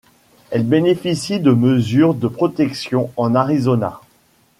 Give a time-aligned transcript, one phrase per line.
[0.49, 4.01] Elle bénéficie de mesures de protection en Arizona.